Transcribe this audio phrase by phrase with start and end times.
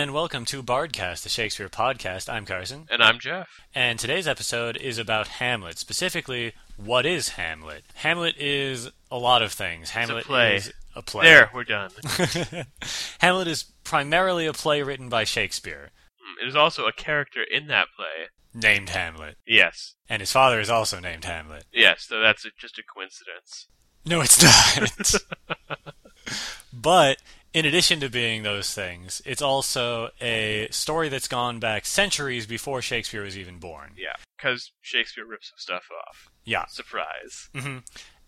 [0.00, 2.32] and welcome to Bardcast, the Shakespeare podcast.
[2.32, 3.48] I'm Carson, And I'm Jeff.
[3.74, 5.76] and today's episode is about Hamlet.
[5.76, 7.84] Specifically, what is Hamlet?
[7.96, 9.90] Hamlet is a lot of things.
[9.90, 10.56] Hamlet play.
[10.56, 11.26] is a play.
[11.26, 11.90] There, we're done.
[13.20, 17.66] Hamlet is primarily a play written by Shakespeare, hmm, It is also a character in
[17.66, 18.28] that play.
[18.54, 19.96] named Hamlet, Yes.
[20.08, 21.64] and his father is also named Hamlet.
[21.72, 23.66] Yes, so that's just a coincidence.
[24.06, 25.14] No, it's not.
[26.72, 27.18] but
[27.52, 32.80] in addition to being those things, it's also a story that's gone back centuries before
[32.80, 33.92] Shakespeare was even born.
[33.96, 36.30] Yeah, because Shakespeare rips some stuff off.
[36.44, 36.66] Yeah.
[36.66, 37.48] Surprise.
[37.54, 37.78] Mm-hmm.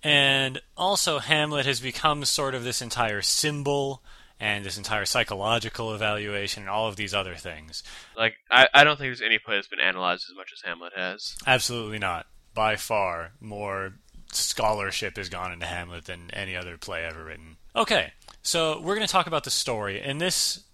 [0.02, 4.02] And also, Hamlet has become sort of this entire symbol
[4.40, 7.84] and this entire psychological evaluation and all of these other things.
[8.16, 10.92] Like, I, I don't think there's any play that's been analyzed as much as Hamlet
[10.96, 11.36] has.
[11.46, 12.26] Absolutely not.
[12.52, 13.94] By far, more
[14.32, 17.56] scholarship has gone into Hamlet than any other play ever written.
[17.76, 18.12] Okay,
[18.42, 20.00] so we're going to talk about the story.
[20.02, 20.64] In this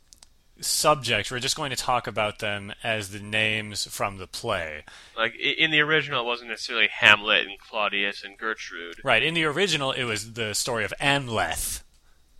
[0.61, 4.85] subject, we're just going to talk about them as the names from the play.
[5.17, 8.97] Like, in the original, it wasn't necessarily Hamlet and Claudius and Gertrude.
[9.05, 11.83] Right, in the original, it was the story of Amleth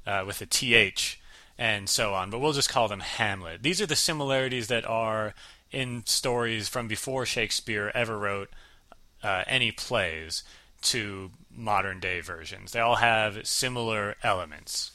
[0.07, 1.21] uh, with a TH
[1.59, 3.63] and so on, but we'll just call them Hamlet.
[3.63, 5.35] These are the similarities that are
[5.71, 8.49] in stories from before Shakespeare ever wrote
[9.23, 10.45] uh, any plays
[10.81, 12.73] to modern day versions.
[12.73, 14.93] They all have similar elements.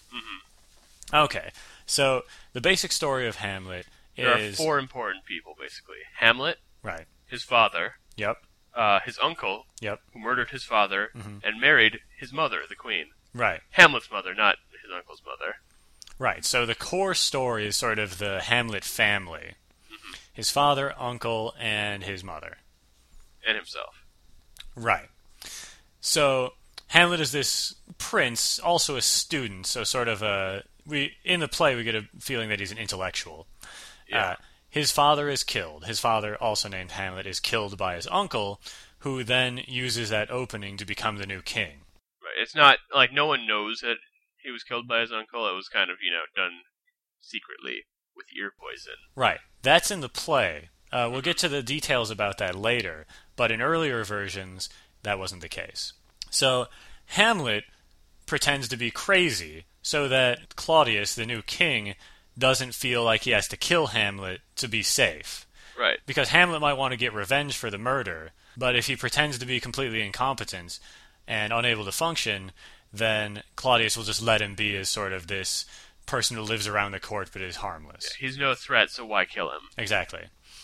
[1.14, 1.52] Okay,
[1.86, 3.86] so the basic story of Hamlet
[4.17, 4.53] There is.
[4.56, 8.38] are four important people, basically Hamlet, Right, his father, yep,
[8.73, 11.38] uh, his uncle, yep, who murdered his father, Mm-hmm.
[11.44, 13.08] and married his mother, the queen.
[13.34, 13.61] right.
[13.72, 15.56] Hamlet's mother, not his uncle's mother.
[16.19, 16.44] Right.
[16.45, 19.53] So the core story is sort of the Hamlet family
[20.31, 22.58] his father, uncle, and his mother.
[23.47, 24.03] And himself.
[24.75, 25.09] Right.
[26.02, 26.53] So
[26.94, 30.63] Hamlet is this prince, also a student, so sort of a.
[30.86, 33.47] We in the play we get a feeling that he's an intellectual.
[34.08, 34.23] Yeah.
[34.23, 34.35] Uh,
[34.69, 35.85] his father is killed.
[35.85, 38.61] His father, also named Hamlet, is killed by his uncle,
[39.00, 41.81] who then uses that opening to become the new king.
[42.22, 42.40] Right.
[42.40, 43.95] It's not like no one knows that
[44.44, 45.50] he was killed by his uncle.
[45.50, 46.59] It was kind of you know done
[47.22, 47.85] secretly
[48.16, 48.97] with ear poison.
[49.16, 49.39] Right.
[49.63, 50.69] That's in the play.
[50.91, 54.69] Uh, we'll get to the details about that later, but in earlier versions,
[55.01, 55.94] that wasn't the case.
[56.33, 56.67] So,
[57.07, 57.66] Hamlet
[58.25, 61.95] pretends to be crazy so that Claudius, the new king,
[62.38, 65.45] doesn't feel like he has to kill Hamlet to be safe.
[65.77, 65.99] Right.
[66.05, 69.45] Because Hamlet might want to get revenge for the murder, but if he pretends to
[69.45, 70.79] be completely incompetent
[71.27, 72.51] and unable to function,
[72.91, 75.65] then Claudius will just let him be as sort of this
[76.05, 78.13] person who lives around the court but is harmless.
[78.13, 79.61] He's no threat, so why kill him?
[79.77, 80.23] Exactly.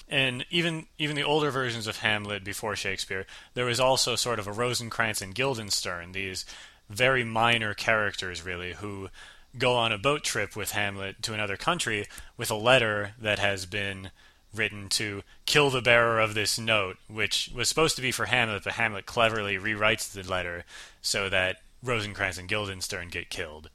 [0.09, 4.47] And even even the older versions of Hamlet before Shakespeare, there was also sort of
[4.47, 6.46] a Rosencrantz and Guildenstern, these
[6.90, 9.09] very minor characters really who
[9.58, 13.66] go on a boat trip with Hamlet to another country with a letter that has
[13.66, 14.12] been
[14.53, 18.64] written to kill the bearer of this note, which was supposed to be for Hamlet,
[18.64, 20.66] but Hamlet cleverly rewrites the letter
[21.02, 23.69] so that Rosencrantz and Guildenstern get killed.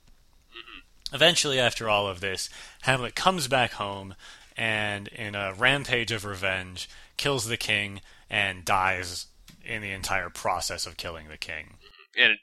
[0.51, 1.15] Mm-hmm.
[1.15, 2.51] Eventually, after all of this,
[2.83, 4.15] Hamlet comes back home
[4.57, 8.01] and, in a rampage of revenge, kills the king
[8.31, 9.27] and dies
[9.65, 11.75] in the entire process of killing the king.
[12.17, 12.39] And it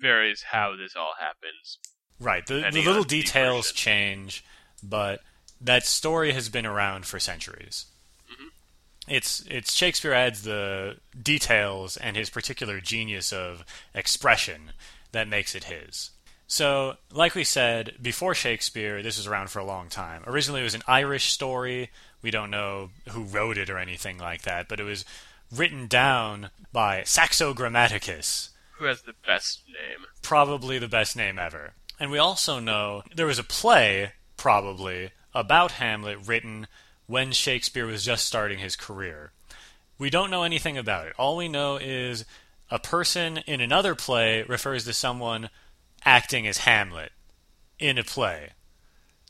[0.00, 1.78] varies how this all happens.
[2.18, 2.46] Right.
[2.46, 3.76] The, the little details version.
[3.76, 4.44] change,
[4.82, 5.20] but
[5.60, 7.86] that story has been around for centuries.
[8.30, 8.48] Mm-hmm.
[9.08, 14.72] It's it's Shakespeare adds the details and his particular genius of expression
[15.12, 16.10] that makes it his.
[16.52, 20.24] So, like we said, before Shakespeare, this was around for a long time.
[20.26, 21.90] Originally, it was an Irish story.
[22.22, 25.04] We don't know who wrote it or anything like that, but it was
[25.54, 30.06] written down by Saxo Grammaticus, Who has the best name?
[30.22, 31.74] probably the best name ever.
[32.00, 36.66] And we also know there was a play, probably, about Hamlet written
[37.06, 39.30] when Shakespeare was just starting his career.
[39.98, 41.12] We don't know anything about it.
[41.16, 42.24] All we know is
[42.72, 45.48] a person in another play refers to someone
[46.04, 47.12] acting as Hamlet
[47.78, 48.50] in a play.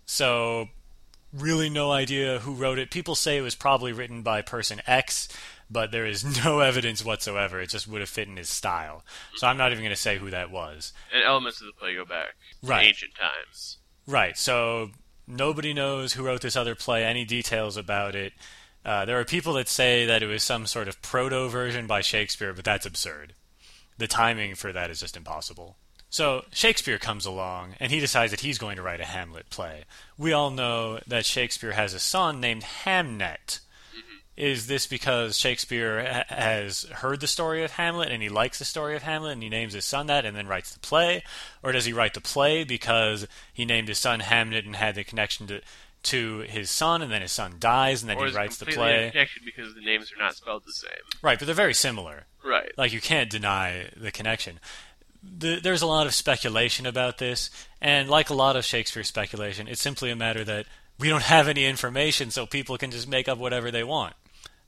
[0.06, 0.69] So,
[1.32, 2.90] really no idea who wrote it.
[2.90, 5.28] People say it was probably written by person X,
[5.70, 7.61] but there is no evidence whatsoever.
[7.61, 9.05] It just would have fit in his style.
[9.37, 10.93] So I'm not even going to say who that was.
[11.14, 12.82] And elements of the play go back Right.
[12.82, 13.78] to ancient times.
[14.06, 14.37] Right.
[14.37, 14.90] So
[15.28, 18.32] nobody knows who wrote this other play, any details about it.
[18.84, 22.00] Uh, there are people that say that it was some sort of proto version by
[22.00, 23.34] Shakespeare, but that's absurd.
[23.99, 25.76] The timing for that is just impossible.
[26.11, 29.85] So Shakespeare comes along and he decides that he's going to write a Hamlet play.
[30.19, 33.61] We all know that Shakespeare has a son named Hamnet.
[33.97, 34.17] Mm-hmm.
[34.37, 38.97] Is this because Shakespeare has heard the story of Hamlet and he likes the story
[38.97, 41.23] of Hamlet and he names his son that and then writes the play?
[41.62, 45.05] Or does he write the play because he named his son Hamnet and had the
[45.05, 45.61] connection to
[46.03, 49.09] to his son, and then his son dies, and then or he writes the play.
[49.09, 50.91] interconnected because the names are not spelled the same.
[51.23, 52.25] Right, but they're very similar.
[52.45, 52.73] Right.
[52.79, 54.61] Like you can't deny the connection.
[55.22, 57.50] The, there's a lot of speculation about this,
[57.81, 60.67] and like a lot of Shakespeare speculation, it's simply a matter that
[60.99, 64.14] we don't have any information, so people can just make up whatever they want.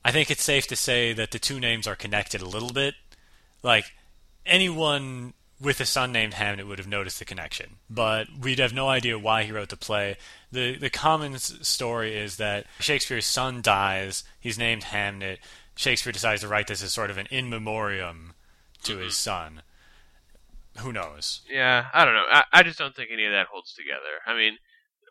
[0.05, 2.95] I think it's safe to say that the two names are connected a little bit.
[3.61, 3.85] Like
[4.45, 8.89] anyone with a son named Hamnet would have noticed the connection, but we'd have no
[8.89, 10.17] idea why he wrote the play.
[10.51, 14.23] the The common story is that Shakespeare's son dies.
[14.39, 15.37] He's named Hamnet.
[15.75, 18.33] Shakespeare decides to write this as sort of an in memoriam
[18.83, 19.55] to his mm-hmm.
[19.55, 19.61] son.
[20.79, 21.41] Who knows?
[21.49, 22.25] Yeah, I don't know.
[22.29, 24.21] I, I just don't think any of that holds together.
[24.25, 24.57] I mean,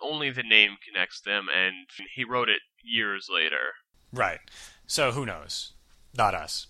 [0.00, 1.74] only the name connects them, and
[2.14, 3.74] he wrote it years later.
[4.12, 4.40] Right.
[4.86, 5.72] So who knows?
[6.16, 6.66] Not us.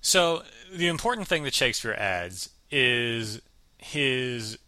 [0.00, 3.40] So the important thing that Shakespeare adds is
[3.78, 4.58] his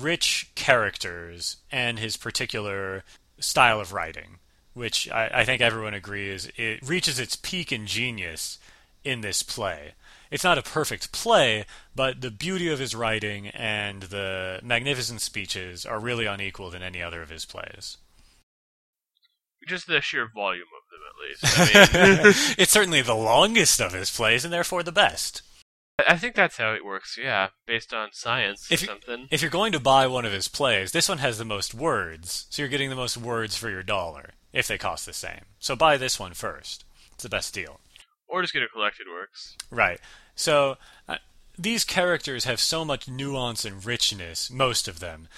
[0.00, 3.02] rich characters and his particular
[3.38, 4.38] style of writing,
[4.74, 8.58] which I, I think everyone agrees it reaches its peak in genius
[9.04, 9.92] in this play.
[10.30, 11.64] It's not a perfect play,
[11.94, 17.02] but the beauty of his writing and the magnificent speeches are really unequaled in any
[17.02, 17.96] other of his plays.
[19.66, 21.94] Just the sheer volume of them, at least.
[21.94, 25.42] I mean, it's certainly the longest of his plays and therefore the best.
[26.06, 27.18] I think that's how it works.
[27.20, 29.28] Yeah, based on science If or you- something.
[29.30, 32.46] If you're going to buy one of his plays, this one has the most words,
[32.50, 35.40] so you're getting the most words for your dollar, if they cost the same.
[35.58, 36.84] So buy this one first.
[37.14, 37.80] It's the best deal.
[38.28, 39.56] Or just get a collected works.
[39.70, 40.00] Right.
[40.34, 40.76] So
[41.08, 41.16] uh,
[41.58, 45.28] these characters have so much nuance and richness, most of them,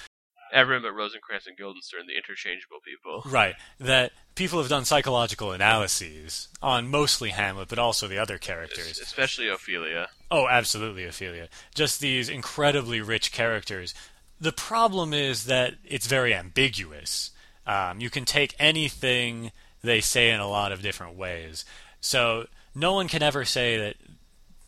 [0.52, 3.22] Everyone but Rosencrantz and Guildenstern, the interchangeable people.
[3.30, 8.98] right, that people have done psychological analyses on mostly Hamlet, but also the other characters.
[8.98, 10.08] Especially Ophelia.
[10.30, 11.48] Oh, absolutely, Ophelia.
[11.74, 13.94] Just these incredibly rich characters.
[14.40, 17.32] The problem is that it's very ambiguous.
[17.66, 19.52] Um, you can take anything
[19.82, 21.64] they say in a lot of different ways.
[22.00, 22.46] So
[22.78, 23.96] no one can ever say that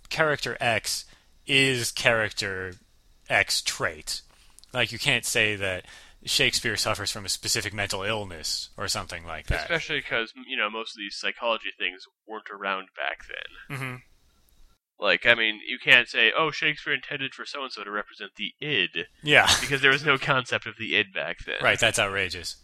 [0.09, 1.05] character X
[1.47, 2.75] is character
[3.29, 4.23] X trait.
[4.73, 5.87] Like you can't say that
[6.25, 9.63] Shakespeare suffers from a specific mental illness or something like that.
[9.63, 13.79] Especially because, you know, most of these psychology things weren't around back then.
[13.79, 13.95] hmm
[14.99, 18.33] Like, I mean, you can't say, oh, Shakespeare intended for so and so to represent
[18.37, 19.49] the id, Yeah.
[19.61, 21.57] because there was no concept of the id back then.
[21.63, 22.57] Right, that's outrageous.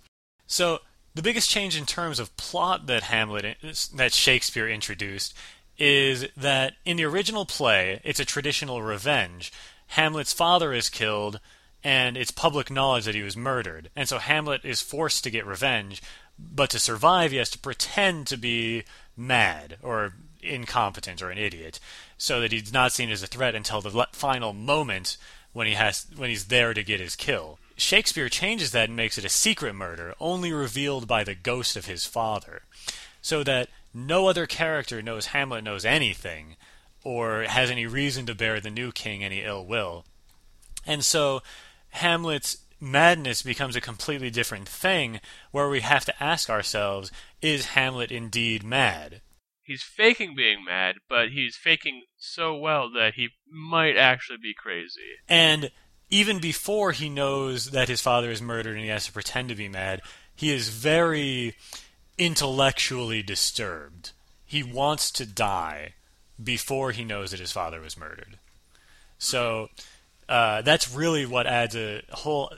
[0.47, 0.81] So
[1.17, 3.57] the biggest change in terms of plot that Hamlet
[3.95, 5.35] that Shakespeare introduced
[5.79, 9.51] is that in the original play, it's a traditional revenge.
[9.89, 11.41] Hamlet's father is killed,
[11.83, 15.47] and it's public knowledge that he was murdered, and so Hamlet is forced to get
[15.47, 16.03] revenge.
[16.39, 18.85] But to survive, he has to pretend to be
[19.17, 21.81] mad or incompetent or an idiot,
[22.19, 25.17] so that he's not seen as a threat until the final moment
[25.55, 27.59] when he has when he's there to get his kill.
[27.77, 31.87] Shakespeare changes that and makes it a secret murder, only revealed by the ghost of
[31.87, 32.63] his father,
[33.21, 36.57] so that no other character knows Hamlet knows anything,
[37.05, 40.05] or has any reason to bear the new king any ill will.
[40.87, 41.43] And so
[41.91, 45.21] Hamlet's madness becomes a completely different thing,
[45.51, 47.13] where we have to ask ourselves,
[47.43, 49.21] is Hamlet indeed mad?
[49.63, 55.17] He's faking being mad, but he's faking so well that he might actually be crazy.
[55.29, 55.71] And
[56.11, 59.55] even before he knows that his father is murdered and he has to pretend to
[59.55, 60.03] be mad,
[60.35, 61.55] he is very
[62.19, 64.13] intellectually disturbed.
[64.45, 65.95] He wants to die
[66.43, 68.39] before he knows that his father was murdered.
[69.19, 69.69] So
[70.29, 72.53] uh, that's really what adds a whole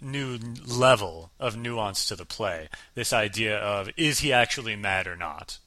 [0.00, 2.68] new level of nuance to the play.
[2.94, 5.58] This idea of is he actually mad or not?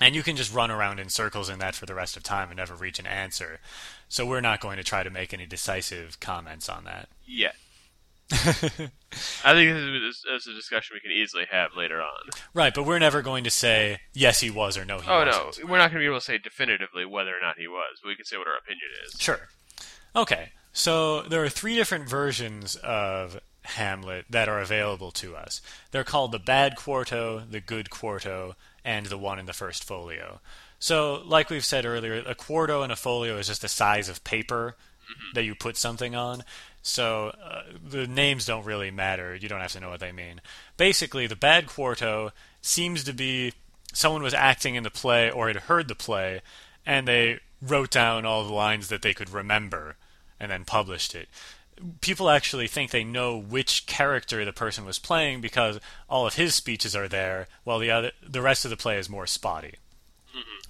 [0.00, 2.48] And you can just run around in circles in that for the rest of time
[2.50, 3.60] and never reach an answer.
[4.08, 7.08] So we're not going to try to make any decisive comments on that.
[7.26, 7.52] Yeah.
[8.32, 12.30] I think this is, a discussion we can easily have later on.
[12.54, 15.64] Right, but we're never going to say yes he was or no he oh wasn't.
[15.64, 18.00] no, we're not going to be able to say definitively whether or not he was.
[18.04, 19.20] We can say what our opinion is.
[19.20, 19.48] Sure.
[20.16, 20.50] Okay.
[20.72, 25.62] So there are three different versions of Hamlet that are available to us.
[25.90, 30.40] They're called the bad quarto, the good quarto, and the one in the first folio.
[30.78, 34.24] So, like we've said earlier, a quarto and a folio is just the size of
[34.24, 34.76] paper
[35.34, 36.42] that you put something on.
[36.82, 39.34] So uh, the names don't really matter.
[39.34, 40.40] You don't have to know what they mean.
[40.76, 43.52] Basically, the bad quarto seems to be
[43.92, 46.42] someone was acting in the play or had heard the play,
[46.84, 49.96] and they wrote down all the lines that they could remember
[50.38, 51.28] and then published it.
[52.00, 56.54] People actually think they know which character the person was playing because all of his
[56.54, 59.74] speeches are there, while the other the rest of the play is more spotty.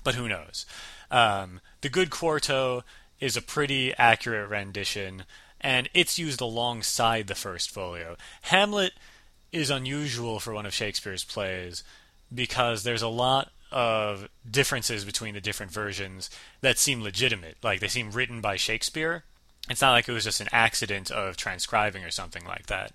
[0.07, 0.67] But who knows?
[1.11, 2.85] Um, the good quarto
[3.19, 5.25] is a pretty accurate rendition,
[5.61, 8.15] and it's used alongside the first folio.
[8.43, 8.93] Hamlet
[9.51, 11.83] is unusual for one of Shakespeare's plays
[12.33, 17.57] because there's a lot of differences between the different versions that seem legitimate.
[17.65, 19.25] Like they seem written by Shakespeare.
[19.69, 22.93] It's not like it was just an accident of transcribing or something like that.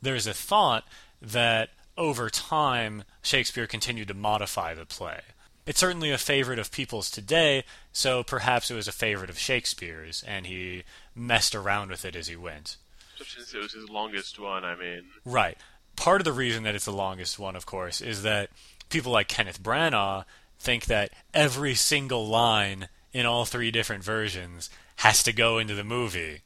[0.00, 0.84] There's a thought
[1.20, 5.18] that over time Shakespeare continued to modify the play.
[5.66, 10.22] It's certainly a favorite of people's today, so perhaps it was a favorite of Shakespeare's,
[10.26, 12.76] and he messed around with it as he went.
[13.16, 15.04] Since it was his longest one, I mean.
[15.24, 15.56] Right.
[15.96, 18.50] Part of the reason that it's the longest one, of course, is that
[18.90, 20.24] people like Kenneth Branagh
[20.58, 25.84] think that every single line in all three different versions has to go into the
[25.84, 26.40] movie.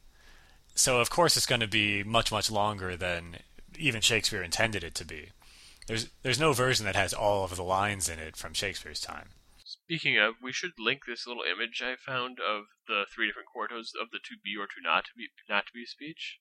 [0.75, 3.37] So of course it's going to be much much longer than
[3.77, 5.29] even Shakespeare intended it to be.
[5.89, 9.29] There's there's no version that has all of the lines in it from Shakespeare's time.
[9.65, 13.89] Speaking of, we should link this little image I found of the three different quartos
[13.99, 16.37] of the to be or to not to be not to be speech.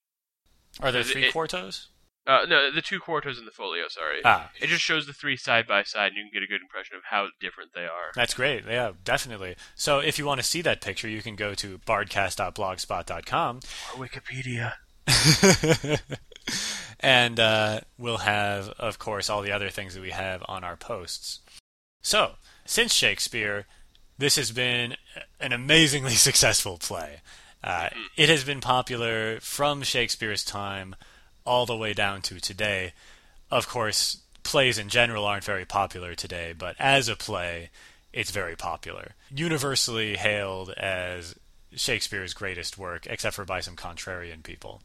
[0.81, 1.87] Are there three it- quartos?
[2.27, 3.89] Uh, no, the two quartos in the folio.
[3.89, 4.21] Sorry.
[4.23, 6.61] Ah, It just shows the three side by side, and you can get a good
[6.61, 8.13] impression of how different they are.
[8.15, 8.65] That's great.
[8.69, 9.57] Yeah, definitely.
[9.75, 13.61] So if you want to see that picture, you can go to bardcast.blogspot.com
[13.97, 14.75] Or Wikipedia.
[17.01, 20.77] and uh, we'll have, of course, all the other things that we have on our
[20.77, 21.41] posts.
[22.03, 22.33] So,
[22.65, 23.67] since Shakespeare,
[24.19, 24.97] this has been
[25.41, 27.21] an amazingly successful play.
[27.63, 30.95] Uh, it has been popular from Shakespeare's time
[31.45, 32.93] all the way down to today.
[33.51, 37.71] Of course, plays in general aren't very popular today, but as a play,
[38.13, 39.13] it's very popular.
[39.35, 41.35] Universally hailed as
[41.75, 44.83] Shakespeare's greatest work, except for by some contrarian people.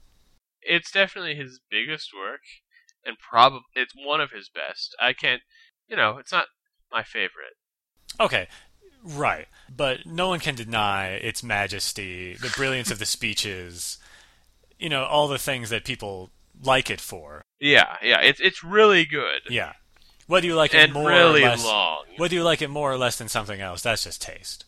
[0.66, 2.42] It's definitely his biggest work,
[3.06, 4.96] and probably it's one of his best.
[5.00, 5.42] I can't,
[5.88, 6.46] you know, it's not
[6.92, 7.56] my favorite.
[8.20, 8.48] Okay,
[9.04, 9.48] right.
[9.76, 13.98] But no one can deny its majesty, the brilliance of the speeches,
[14.78, 16.30] you know, all the things that people
[16.62, 17.42] like it for.
[17.60, 19.74] Yeah, yeah, it's it's really good Yeah.
[20.28, 22.06] Whether you like it more really or less, long.
[22.18, 24.64] whether you like it more or less than something else, that's just taste.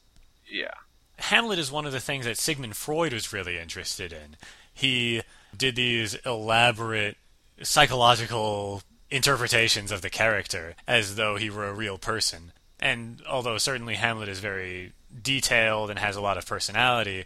[0.51, 0.73] Yeah,
[1.17, 4.35] Hamlet is one of the things that Sigmund Freud was really interested in.
[4.73, 5.21] He
[5.57, 7.17] did these elaborate
[7.61, 12.51] psychological interpretations of the character as though he were a real person.
[12.79, 17.25] And although certainly Hamlet is very detailed and has a lot of personality,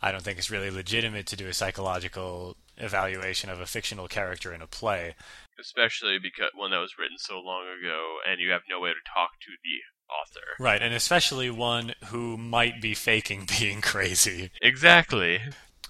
[0.00, 4.52] I don't think it's really legitimate to do a psychological evaluation of a fictional character
[4.52, 5.14] in a play.
[5.60, 9.12] especially because one that was written so long ago, and you have no way to
[9.12, 9.80] talk to the
[10.12, 10.46] author.
[10.58, 14.50] Right, and especially one who might be faking being crazy.
[14.62, 15.40] Exactly.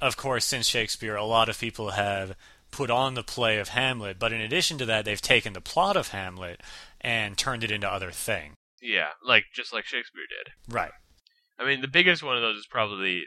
[0.00, 2.36] Of course, since Shakespeare, a lot of people have
[2.70, 5.96] put on the play of Hamlet, but in addition to that, they've taken the plot
[5.96, 6.62] of Hamlet
[7.00, 8.54] and turned it into other things.
[8.80, 10.72] Yeah, like just like Shakespeare did.
[10.72, 10.92] Right.
[11.58, 13.24] I mean, the biggest one of those is probably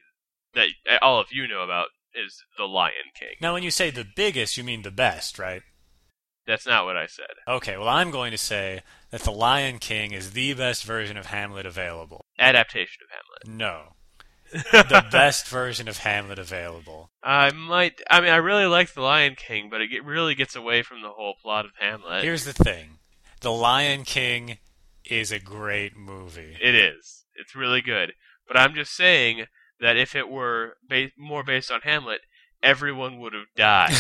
[0.53, 0.69] that
[1.01, 3.35] all of you know about is the Lion King.
[3.41, 5.63] Now, when you say the biggest, you mean the best, right?
[6.47, 7.27] That's not what I said.
[7.47, 11.27] Okay, well, I'm going to say that The Lion King is the best version of
[11.27, 12.25] Hamlet available.
[12.39, 13.57] Adaptation of Hamlet.
[13.57, 13.93] No.
[14.51, 17.11] The best version of Hamlet available.
[17.23, 18.01] I might.
[18.09, 21.09] I mean, I really like the Lion King, but it really gets away from the
[21.09, 22.23] whole plot of Hamlet.
[22.23, 22.99] Here's the thing
[23.41, 24.57] The Lion King
[25.05, 26.57] is a great movie.
[26.61, 27.25] It is.
[27.35, 28.13] It's really good.
[28.47, 29.45] But I'm just saying
[29.79, 32.21] that if it were ba- more based on Hamlet,
[32.63, 33.93] everyone would have died.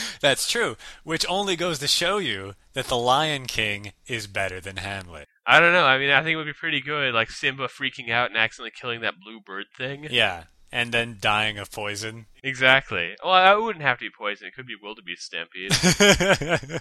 [0.20, 4.76] That's true, which only goes to show you that The Lion King is better than
[4.76, 5.28] Hamlet.
[5.46, 5.84] I don't know.
[5.84, 8.72] I mean, I think it would be pretty good, like Simba freaking out and accidentally
[8.78, 10.06] killing that blue bird thing.
[10.10, 12.26] Yeah, and then dying of poison.
[12.42, 13.14] Exactly.
[13.24, 14.46] Well, it wouldn't have to be poison.
[14.46, 15.72] It could be wildebeest stampede.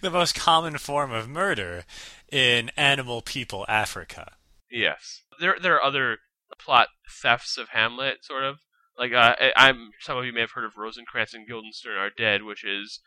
[0.00, 1.84] the most common form of murder
[2.30, 4.32] in animal people Africa.
[4.70, 5.22] yes.
[5.40, 6.18] There, there are other
[6.58, 8.58] plot thefts of Hamlet, sort of.
[8.98, 9.90] Like, uh, I- I'm.
[10.00, 13.00] Some of you may have heard of Rosencrantz and Guildenstern Are Dead, which is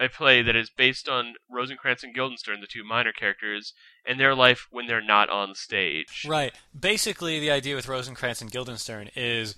[0.00, 3.74] a play that is based on Rosencrantz and Guildenstern, the two minor characters,
[4.06, 6.24] and their life when they're not on stage.
[6.26, 6.54] Right.
[6.78, 9.56] Basically, the idea with Rosencrantz and Guildenstern is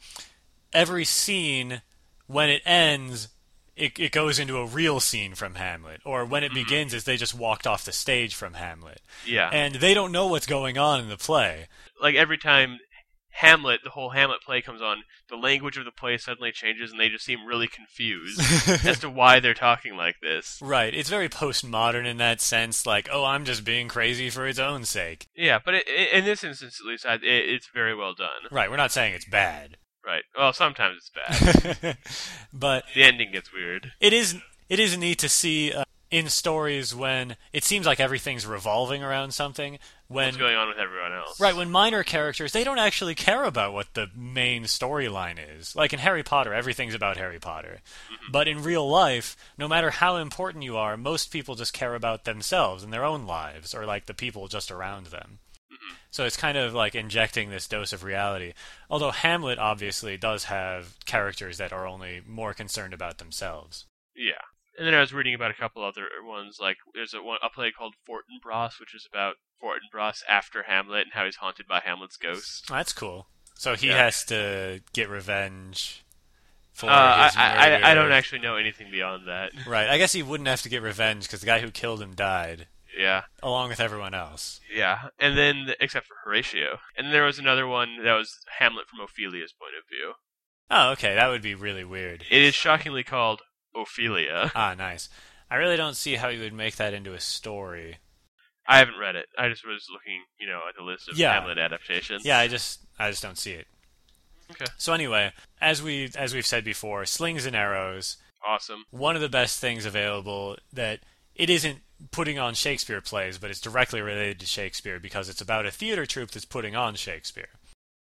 [0.73, 1.83] every scene,
[2.27, 3.29] when it ends,
[3.77, 6.01] it, it goes into a real scene from Hamlet.
[6.05, 9.01] Or when it begins, is they just walked off the stage from Hamlet.
[9.25, 9.49] Yeah.
[9.53, 11.69] And they don't know what's going on in the play.
[12.01, 12.81] like every time
[13.33, 17.01] Hamlet, the whole Hamlet play comes on, the language of the play suddenly changes, and
[17.01, 18.41] they just seem really confused
[18.87, 20.59] as to why they're talking like this.
[20.63, 20.95] Right.
[20.95, 22.87] It's very postmodern in that sense.
[22.87, 25.27] Like, oh, I'm just being crazy for its own sake.
[25.35, 28.29] Yeah, but it, it, in this instance, at least, I, it, it's very well done.
[28.51, 28.71] Right.
[28.71, 29.79] We're not saying it's bad.
[30.05, 30.25] Right.
[30.37, 31.11] Well, sometimes it's
[31.81, 31.97] bad.
[32.53, 33.93] but the ending gets weird.
[34.01, 34.37] it is
[34.69, 39.33] it is neat to see uh, in stories when it seems like everything's revolving around
[39.33, 39.79] something
[40.09, 41.41] when What's going on with everyone else?
[41.41, 45.75] Right, when minor characters, they don't actually care about what the main storyline is.
[45.75, 47.79] Like in Harry Potter, everything's about Harry Potter.
[48.13, 48.31] Mm-hmm.
[48.31, 52.25] But in real life, no matter how important you are, most people just care about
[52.25, 55.39] themselves and their own lives, or like the people just around them.
[55.73, 55.95] Mm-hmm.
[56.11, 58.53] So it's kind of like injecting this dose of reality.
[58.91, 63.87] Although Hamlet obviously does have characters that are only more concerned about themselves.
[64.15, 64.43] Yeah.
[64.79, 67.51] And then I was reading about a couple other ones, like there's a one a
[67.51, 72.17] play called Fortinbras, which is about Fortinbras after Hamlet and how he's haunted by Hamlet's
[72.17, 72.67] ghost.
[72.69, 73.29] That's cool.
[73.55, 74.05] So he Yeah.
[74.05, 76.03] has to get revenge
[76.73, 79.53] for Uh, I, his I, I- I don't actually know anything beyond that.
[79.67, 79.89] Right.
[79.89, 82.67] I guess he wouldn't have to get revenge because the guy who killed him died,
[82.99, 84.61] Yeah, along with everyone else.
[84.75, 85.11] yeah.
[85.19, 86.79] And then, except for Horatio.
[86.97, 90.15] And then there was another one that was Hamlet from Ophelia's point of view.
[90.71, 91.15] Oh, okay.
[91.15, 92.25] That would be really weird.
[92.31, 93.43] It is shockingly called
[93.77, 94.51] Ophelia.
[94.57, 95.09] Ah, nice.
[95.51, 97.99] I really don't see how you would make that into a story.
[98.67, 99.27] I haven't read it.
[99.37, 101.33] I just was looking, you know, at the list of Yeah.
[101.35, 102.25] Hamlet adaptations.
[102.25, 103.67] Yeah, I just I just don't see it.
[104.51, 104.67] Okay.
[104.79, 108.85] So anyway, as we as we've said before, slings and arrows, Awesome.
[108.91, 111.01] one of the best things available that
[111.35, 111.79] it isn't
[112.11, 116.05] putting on Shakespeare plays, but it's directly related to Shakespeare because it's about a theater
[116.07, 117.49] troupe that's putting on Shakespeare.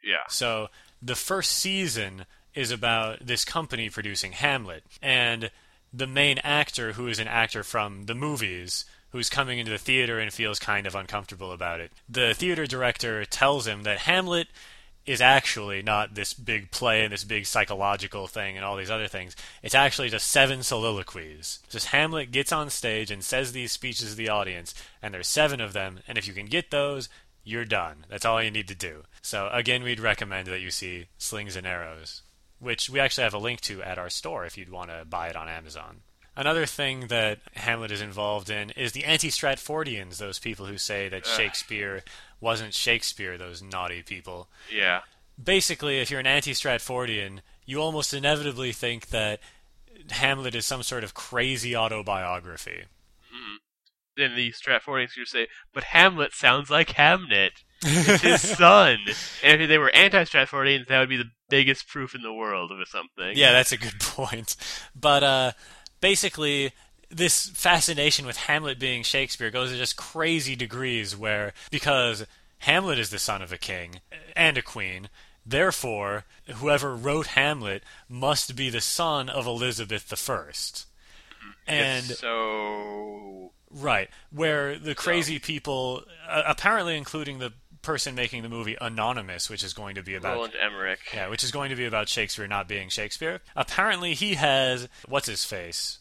[0.02, 0.25] Yeah.
[0.28, 0.68] So
[1.02, 5.50] the first season is about this company producing Hamlet, and
[5.92, 10.18] the main actor, who is an actor from the movies, who's coming into the theater
[10.18, 11.92] and feels kind of uncomfortable about it.
[12.08, 14.49] The theater director tells him that Hamlet
[15.06, 19.06] is actually not this big play and this big psychological thing and all these other
[19.06, 19.37] things.
[19.62, 21.61] It's actually just seven soliloquies.
[21.68, 25.61] Just Hamlet gets on stage and says these speeches to the audience, and there's seven
[25.61, 27.08] of them, and if you can get those,
[27.44, 28.06] you're done.
[28.08, 29.04] That's all you need to do.
[29.20, 32.23] So again, we'd recommend that you see Slings and Arrows,
[32.64, 35.28] which we actually have a link to at our store if you'd want to buy
[35.28, 36.00] it on Amazon.
[36.37, 41.26] Another thing that Hamlet is involved in is the anti-Stratfordians, those people who say that
[41.26, 41.37] Ugh.
[41.37, 42.02] Shakespeare
[42.40, 44.49] wasn't Shakespeare, those naughty people.
[44.75, 45.00] Yeah.
[45.42, 49.38] Basically, if you're an anti-Stratfordian, you almost inevitably think that
[50.11, 52.85] Hamlet is some sort of crazy autobiography.
[53.33, 53.56] Mm-hmm.
[54.16, 57.62] Then the Stratfordians could say, but Hamlet sounds like Hamnet.
[57.83, 58.98] It's his son.
[59.42, 62.88] And if they were anti-Stratfordians, that would be the biggest proof in the world of
[62.88, 63.32] something.
[63.34, 64.56] Yeah, that's a good point.
[64.98, 65.52] But uh,
[66.00, 66.72] basically,
[67.10, 72.26] this fascination with Hamlet being Shakespeare goes to just crazy degrees where, because
[72.58, 74.00] Hamlet is the son of a king
[74.34, 75.08] and a queen,
[75.46, 76.24] therefore,
[76.56, 80.50] whoever wrote Hamlet must be the son of Elizabeth I.
[81.66, 87.52] And It's so Right, where the crazy people, uh, apparently including the
[87.85, 91.01] person making the movie Anonymous, which is going to be about Roland Emmerich.
[91.12, 93.40] yeah, which is going to be about Shakespeare not being Shakespeare.
[93.55, 95.99] Apparently, he has what's his face,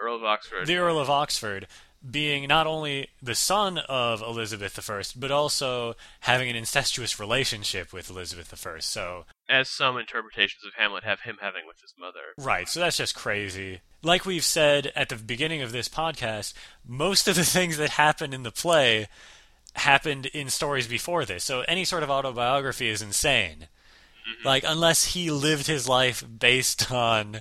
[0.00, 0.66] Earl of Oxford.
[0.66, 1.66] the Earl of Oxford,
[2.08, 8.08] being not only the son of Elizabeth I, but also having an incestuous relationship with
[8.08, 8.78] Elizabeth I.
[8.78, 12.20] So As some interpretations of Hamlet have him having with his mother.
[12.38, 13.80] Right, so that's just crazy.
[14.02, 16.54] Like we've said at the beginning of this podcast,
[16.86, 19.08] most of the things that happen in the play
[19.78, 21.44] happened in stories before this.
[21.44, 23.68] So any sort of autobiography is insane.
[24.28, 24.46] Mm-hmm.
[24.46, 27.40] Like, unless he lived his life based on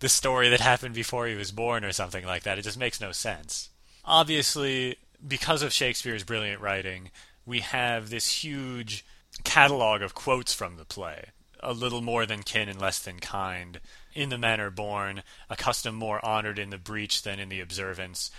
[0.00, 3.00] the story that happened before he was born or something like that, it just makes
[3.00, 3.70] no sense.
[4.04, 7.10] Obviously, because of Shakespeare's brilliant writing,
[7.46, 9.04] we have this huge
[9.44, 11.26] catalog of quotes from the play.
[11.60, 13.78] A little more than kin and less than kind.
[14.14, 18.32] In the manner born, a custom more honored in the breach than in the observance.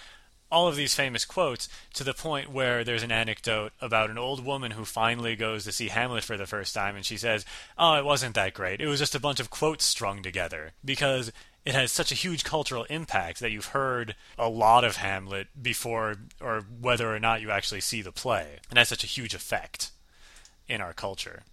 [0.54, 4.46] All of these famous quotes to the point where there's an anecdote about an old
[4.46, 7.44] woman who finally goes to see Hamlet for the first time and she says,
[7.76, 8.80] Oh, it wasn't that great.
[8.80, 10.74] It was just a bunch of quotes strung together.
[10.86, 11.32] Because
[11.66, 16.18] it has such a huge cultural impact that you've heard a lot of Hamlet before
[16.39, 18.60] or whether or not you actually see the play.
[18.70, 19.89] And has such a huge effect
[20.68, 21.44] in our culture.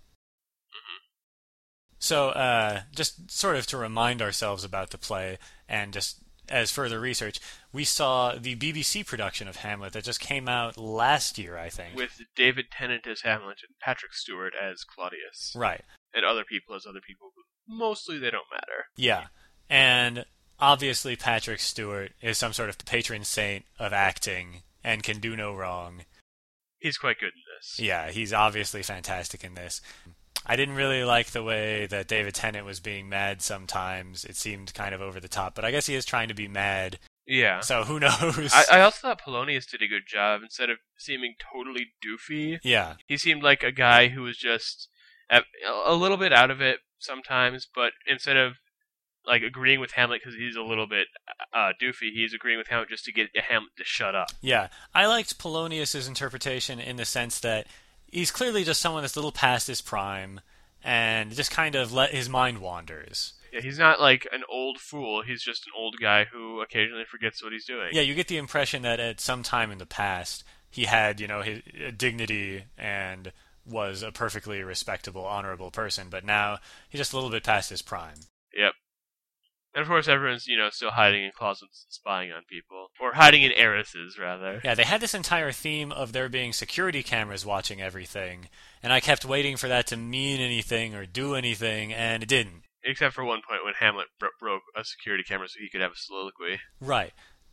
[1.98, 6.16] So, uh, just sort of to remind ourselves about the play, and just
[6.50, 7.40] as further research,
[7.72, 11.96] we saw the BBC production of Hamlet that just came out last year, I think.
[11.96, 15.54] With David Tennant as Hamlet and Patrick Stewart as Claudius.
[15.56, 15.82] right.
[16.12, 18.86] And other people as other people, but mostly they don't matter.
[18.96, 19.26] Yeah.
[19.68, 20.24] And
[20.58, 25.54] obviously, Patrick Stewart is some sort of patron saint of acting and can do no
[25.54, 26.02] wrong.
[26.80, 27.78] He's quite good in this.
[27.78, 29.80] Yeah, he's obviously fantastic in this.
[30.46, 34.24] I didn't really like the way that David Tennant was being mad sometimes.
[34.24, 36.48] It seemed kind of over the top, but I guess he is trying to be
[36.48, 37.60] mad, Yeah.
[37.60, 38.50] so who knows?
[38.52, 40.40] I, I also thought Polonius did a good job.
[40.42, 44.88] Instead of seeming totally doofy, yeah, he seemed like a guy who was just
[45.30, 45.42] a,
[45.86, 48.54] a little bit out of it sometimes, but instead of
[49.26, 51.06] like agreeing with Hamlet because he's a little bit
[51.52, 52.10] uh, doofy.
[52.14, 54.30] He's agreeing with Hamlet just to get Hamlet to shut up.
[54.40, 57.66] Yeah, I liked Polonius's interpretation in the sense that
[58.10, 60.40] he's clearly just someone that's a little past his prime
[60.82, 63.34] and just kind of let his mind wanders.
[63.52, 65.22] Yeah, he's not like an old fool.
[65.22, 67.88] He's just an old guy who occasionally forgets what he's doing.
[67.92, 71.26] Yeah, you get the impression that at some time in the past he had, you
[71.26, 73.32] know, his uh, dignity and
[73.66, 77.82] was a perfectly respectable, honorable person, but now he's just a little bit past his
[77.82, 78.16] prime.
[78.56, 78.72] Yep.
[79.74, 83.12] And of course, everyone's you know still hiding in closets and spying on people, or
[83.14, 84.60] hiding in arrases rather.
[84.64, 88.48] Yeah, they had this entire theme of there being security cameras watching everything,
[88.82, 92.62] and I kept waiting for that to mean anything or do anything, and it didn't.
[92.82, 95.92] Except for one point when Hamlet bro- broke a security camera so he could have
[95.92, 96.58] a soliloquy.
[96.80, 97.12] Right.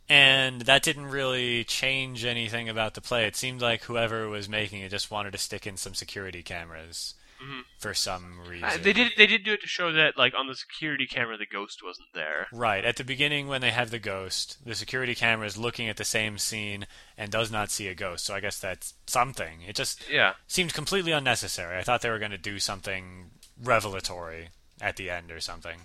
[0.10, 3.26] And that didn't really change anything about the play.
[3.26, 7.14] It seemed like whoever was making it just wanted to stick in some security cameras
[7.41, 7.62] Mhm.
[7.80, 8.63] for some reason.
[8.63, 11.38] Uh, they did they did do it to show that like on the security camera
[11.38, 12.47] the ghost wasn't there.
[12.52, 12.84] Right.
[12.84, 16.04] At the beginning, when they have the ghost, the security camera is looking at the
[16.06, 18.26] same scene and does not see a ghost.
[18.26, 19.62] So I guess that's something.
[19.62, 20.34] It just Yeah.
[20.47, 21.78] seemed completely unnecessary.
[21.78, 24.50] I thought they were going to do something revelatory
[24.82, 25.82] at the end or something.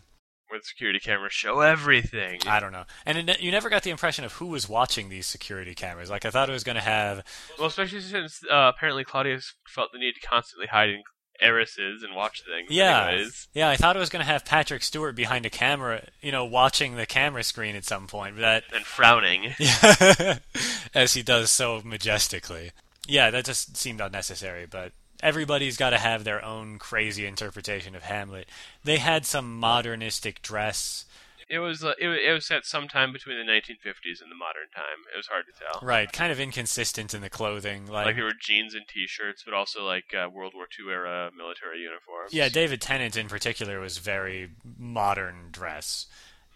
[0.49, 2.41] Where the security cameras show everything.
[2.47, 2.85] I don't know.
[3.07, 6.11] And it, you never got the impression of who was watching these security cameras.
[6.11, 7.25] Like I thought it was going to have
[7.59, 11.03] Well, especially since uh, apparently Claudius felt the need to constantly hide in
[11.41, 12.71] arrases and watch things.
[12.71, 13.07] Yeah.
[13.09, 13.49] Anyways.
[13.55, 16.45] Yeah, I thought it was going to have Patrick Stewart behind a camera, you know,
[16.45, 18.37] watching the camera screen at some point.
[18.37, 19.55] But that And frowning.
[20.95, 22.73] as he does so majestically.
[23.07, 24.93] Yeah, that just seemed unnecessary, but
[25.23, 28.49] everybody's got to have their own crazy interpretation of Hamlet.
[28.85, 31.05] They had some modernistic dress.
[31.53, 35.05] It was uh, it, it was set sometime between the 1950s and the modern time.
[35.13, 35.87] It was hard to tell.
[35.87, 37.85] Right, kind of inconsistent in the clothing.
[37.87, 41.31] Like, Like there were jeans and t-shirts, but also like uh, World War II era
[41.37, 42.33] military uniforms.
[42.33, 46.07] yeah, David Tennant in particular was very modern dress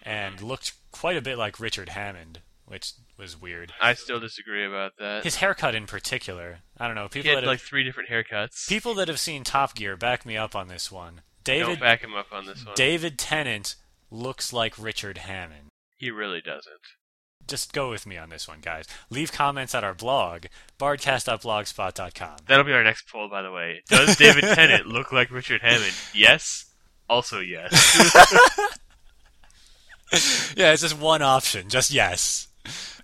[0.02, 3.74] and looked quite a bit like Richard Hammond, which was weird.
[3.78, 5.24] I still disagree about that.
[5.24, 6.61] His haircut in particular.
[6.78, 7.09] I don't know.
[7.09, 8.66] People he had that have, like three different haircuts.
[8.66, 11.20] people that have seen Top Gear back me up on this one.
[11.44, 12.74] Don't David back him up on this one.
[12.74, 13.76] David Tennant
[14.16, 15.68] looks like Richard Hammond.
[15.96, 16.81] he really doesn't.
[17.46, 18.87] Just go with me on this one, guys.
[19.09, 20.46] Leave comments at our blog,
[20.81, 22.37] bardcast.blogspot.com.
[22.48, 23.83] That'll be our next poll, by the way.
[23.88, 25.92] Does David Tennant look like Richard Hammond?
[26.12, 26.64] Yes.
[27.09, 27.70] Also yes.
[30.57, 31.68] yeah, it's just one option.
[31.68, 32.48] Just yes.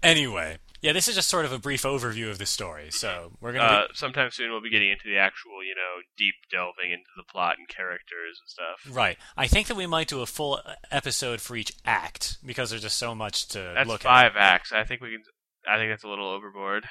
[0.02, 2.90] Anyway, yeah, this is just sort of a brief overview of the story.
[2.90, 3.64] So we're gonna.
[3.64, 7.22] uh, sometime soon we'll be getting into the actual, you know, deep delving into the
[7.22, 8.94] plot and characters and stuff.
[8.96, 9.16] right.
[9.36, 12.98] I think that we might do a full episode for each act because there's just
[12.98, 14.08] so much to That's look at.
[14.08, 14.72] five acts.
[14.72, 15.22] I think we can.
[15.68, 16.84] I think that's a little overboard.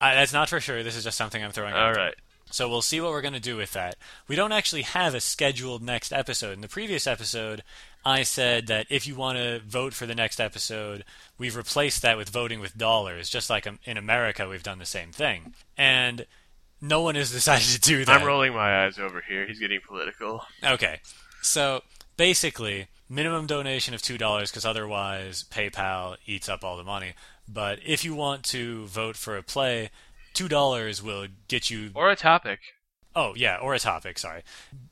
[0.00, 0.82] I, that's not for sure.
[0.82, 1.72] This is just something I'm throwing.
[1.72, 2.14] All out right.
[2.54, 3.96] So we'll see what we're going to do with that.
[4.28, 6.52] We don't actually have a scheduled next episode.
[6.52, 7.64] In the previous episode,
[8.04, 11.04] I said that if you want to vote for the next episode,
[11.36, 14.86] we've replaced that with voting with dollars, just like um, in America we've done the
[14.86, 15.52] same thing.
[15.76, 16.26] And
[16.80, 18.20] no one has decided to do that.
[18.20, 19.48] I'm rolling my eyes over here.
[19.48, 20.46] He's getting political.
[20.62, 21.00] Okay.
[21.42, 21.82] So
[22.16, 27.14] basically, minimum donation of $2 because otherwise PayPal eats up all the money.
[27.48, 29.90] But if you want to vote for a play,
[30.34, 32.60] $2 will get you Or a topic.
[33.16, 34.42] Oh, yeah, or a topic, sorry.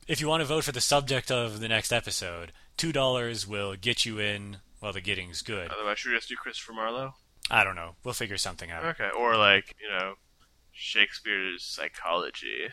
[0.06, 4.06] If you want to vote for the subject of the next episode, $2 will get
[4.06, 5.70] you in, well, the getting's good.
[5.70, 7.14] Otherwise, should we just do Christopher Marlowe?
[7.50, 7.96] I don't know.
[8.04, 8.84] We'll figure something out.
[8.84, 9.10] Okay.
[9.16, 10.14] Or like, you know,
[10.70, 12.68] Shakespeare's psychology.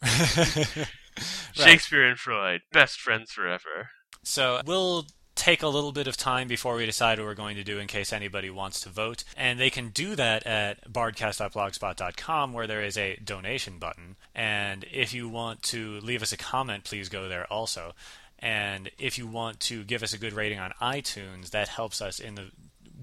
[1.52, 3.90] Shakespeare and Freud, best friends forever.
[4.22, 5.06] So we'll
[5.38, 7.86] take a little bit of time before we decide what we're going to do in
[7.86, 9.24] case anybody wants to vote.
[9.36, 14.16] And they can do that at bardcast.blogspot.com where there is a donation button.
[14.34, 17.94] And if you want to leave us a comment, please go there also.
[18.40, 22.18] And if you want to give us a good rating on iTunes, that helps us
[22.18, 22.50] in the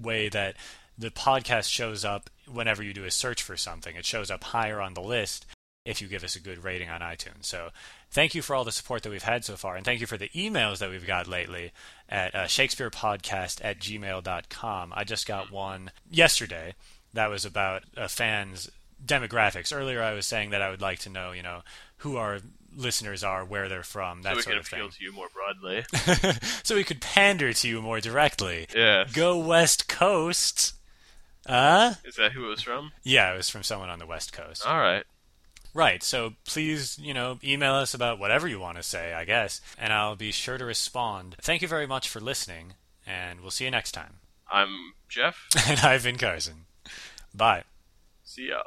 [0.00, 0.56] way that
[0.98, 3.96] the podcast shows up whenever you do a search for something.
[3.96, 5.46] It shows up higher on the list
[5.86, 7.44] if you give us a good rating on iTunes.
[7.46, 7.70] So
[8.10, 10.18] thank you for all the support that we've had so far, and thank you for
[10.18, 11.72] the emails that we've got lately
[12.08, 14.92] at uh, shakespearepodcast at gmail.com.
[14.94, 16.74] I just got one yesterday
[17.14, 18.70] that was about a fan's
[19.04, 19.74] demographics.
[19.74, 21.62] Earlier I was saying that I would like to know, you know,
[21.98, 22.40] who our
[22.74, 25.28] listeners are, where they're from, that so we sort can of appeal to you more
[25.32, 25.84] broadly.
[26.62, 28.66] so we could pander to you more directly.
[28.74, 29.12] yes.
[29.12, 30.74] Go West Coast.
[31.46, 31.94] Uh?
[32.04, 32.92] Is that who it was from?
[33.02, 34.66] Yeah, it was from someone on the West Coast.
[34.66, 35.04] All right.
[35.76, 36.02] Right.
[36.02, 39.92] So please, you know, email us about whatever you want to say, I guess, and
[39.92, 41.36] I'll be sure to respond.
[41.42, 42.72] Thank you very much for listening,
[43.06, 44.14] and we'll see you next time.
[44.50, 45.36] I'm Jeff.
[45.68, 46.64] And I've been Carson.
[47.34, 47.64] Bye.
[48.24, 48.62] See ya.